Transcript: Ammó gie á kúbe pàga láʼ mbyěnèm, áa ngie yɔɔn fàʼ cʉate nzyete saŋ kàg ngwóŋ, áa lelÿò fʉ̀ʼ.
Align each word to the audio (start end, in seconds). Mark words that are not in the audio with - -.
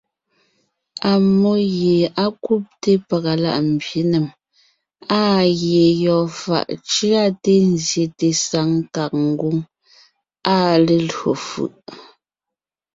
Ammó 1.11 1.51
gie 1.75 1.99
á 2.23 2.25
kúbe 2.43 2.91
pàga 3.07 3.33
láʼ 3.43 3.57
mbyěnèm, 3.71 4.25
áa 5.19 5.39
ngie 5.49 5.85
yɔɔn 6.03 6.29
fàʼ 6.41 6.67
cʉate 6.89 7.53
nzyete 7.73 8.27
saŋ 8.47 8.69
kàg 8.93 9.11
ngwóŋ, 9.27 9.57
áa 10.53 10.71
lelÿò 10.85 11.31
fʉ̀ʼ. 11.47 11.73